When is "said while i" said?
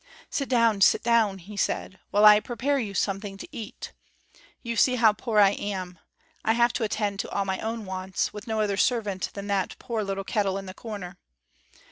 1.55-2.39